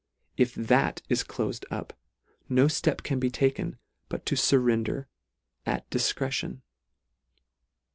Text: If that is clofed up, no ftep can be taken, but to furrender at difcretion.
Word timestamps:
If 0.35 0.55
that 0.55 1.03
is 1.09 1.23
clofed 1.23 1.63
up, 1.69 1.93
no 2.49 2.65
ftep 2.65 3.03
can 3.03 3.19
be 3.19 3.29
taken, 3.29 3.77
but 4.09 4.25
to 4.25 4.33
furrender 4.35 5.05
at 5.63 5.87
difcretion. 5.91 6.61